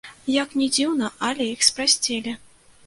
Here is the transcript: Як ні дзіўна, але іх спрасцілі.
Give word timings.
Як 0.41 0.55
ні 0.61 0.69
дзіўна, 0.77 1.11
але 1.29 1.43
іх 1.53 1.63
спрасцілі. 1.69 2.37